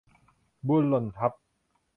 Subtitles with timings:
[0.67, 1.31] บุญหล่นทับ